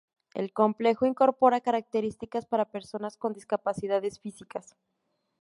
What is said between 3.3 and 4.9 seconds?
discapacidades físicas